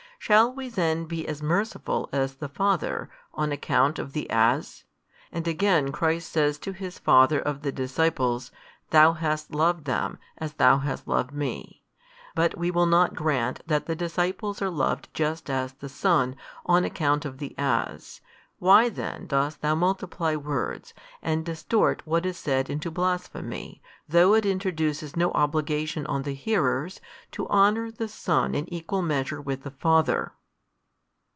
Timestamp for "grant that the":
13.15-13.95